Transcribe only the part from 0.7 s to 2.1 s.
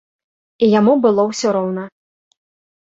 яму было ўсё роўна.